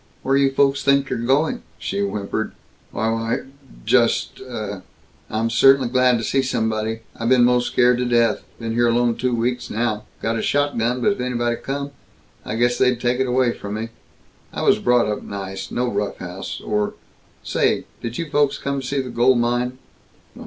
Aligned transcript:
"Where 0.23 0.35
you 0.35 0.49
folks 0.49 0.81
think 0.83 1.11
you're 1.11 1.19
going?" 1.19 1.61
she 1.77 1.99
whimpered. 2.01 2.53
"Why, 2.89 3.11
why 3.11 3.37
just" 3.85 4.41
"I 4.43 4.81
cer'nly 5.29 5.85
am 5.85 5.91
glad 5.91 6.17
to 6.17 6.23
see 6.23 6.41
somebody! 6.41 7.01
I 7.15 7.27
been 7.27 7.43
'most 7.43 7.71
scared 7.71 7.99
to 7.99 8.05
death. 8.05 8.41
Been 8.59 8.73
here 8.73 8.87
alone 8.87 9.13
two 9.15 9.35
weeks 9.35 9.69
now. 9.69 10.05
Got 10.19 10.39
a 10.39 10.41
shotgun, 10.41 11.01
but 11.01 11.11
if 11.11 11.19
anybody 11.19 11.55
come, 11.57 11.91
I 12.43 12.55
guess 12.55 12.79
they'd 12.79 12.99
take 12.99 13.19
it 13.19 13.27
away 13.27 13.51
from 13.51 13.75
me. 13.75 13.89
I 14.51 14.63
was 14.63 14.79
brought 14.79 15.05
up 15.05 15.21
nice, 15.21 15.69
no 15.69 15.87
rough 15.87 16.17
house 16.17 16.59
or 16.61 16.95
Say, 17.43 17.85
did 18.01 18.17
you 18.17 18.27
folks 18.31 18.57
come 18.57 18.81
to 18.81 18.87
see 18.87 19.01
the 19.01 19.09
gold 19.11 19.37
mine?" 19.37 19.77